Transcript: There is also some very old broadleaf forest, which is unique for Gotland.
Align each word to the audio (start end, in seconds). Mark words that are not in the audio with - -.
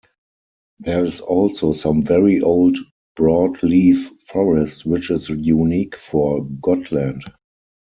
There 0.79 1.03
is 1.03 1.19
also 1.19 1.73
some 1.73 2.01
very 2.01 2.41
old 2.41 2.75
broadleaf 3.15 4.09
forest, 4.21 4.83
which 4.83 5.11
is 5.11 5.29
unique 5.29 5.95
for 5.95 6.43
Gotland. 6.43 7.23